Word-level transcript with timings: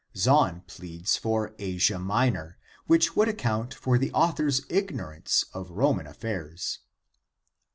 Zahn 0.17 0.61
pleads 0.65 1.15
for 1.15 1.53
Asia 1.59 1.99
Minor, 1.99 2.57
which 2.87 3.15
would 3.15 3.27
account 3.27 3.71
for 3.75 3.99
the 3.99 4.11
author's 4.13 4.61
ignor 4.61 5.15
ance 5.15 5.45
of 5.53 5.69
Roman 5.69 6.07
affairs. 6.07 6.79